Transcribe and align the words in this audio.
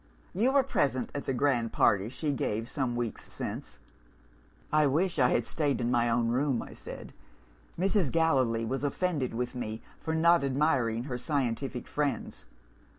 You 0.33 0.53
were 0.53 0.63
present 0.63 1.11
at 1.13 1.27
the 1.27 1.31
grand 1.35 1.71
party 1.71 2.09
she 2.09 2.33
gave 2.33 2.67
some 2.67 2.95
week's 2.95 3.31
since?' 3.31 3.77
"'I 4.73 4.87
wish 4.87 5.19
I 5.19 5.29
had 5.29 5.45
stayed 5.45 5.79
in 5.79 5.91
my 5.91 6.09
own 6.09 6.29
room,' 6.29 6.63
I 6.63 6.73
said. 6.73 7.13
'Mrs. 7.77 8.11
Gallilee 8.11 8.65
was 8.65 8.83
offended 8.83 9.35
with 9.35 9.53
me 9.53 9.83
for 9.99 10.15
not 10.15 10.43
admiring 10.43 11.03
her 11.03 11.19
scientific 11.19 11.85
friends. 11.85 12.45